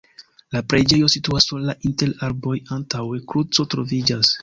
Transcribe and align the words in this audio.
La 0.55 0.61
preĝejo 0.73 1.09
situas 1.15 1.47
sola 1.51 1.77
inter 1.91 2.17
arboj, 2.31 2.57
antaŭe 2.79 3.25
kruco 3.33 3.71
troviĝas. 3.75 4.39